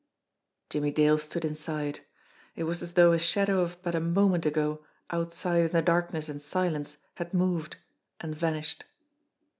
[0.71, 1.99] Jimmie Dale stood inside.
[2.55, 6.27] It was as though a shadow of but a moment ago outside in the darkness
[6.27, 7.75] and silence had moved
[8.19, 8.85] and vanished.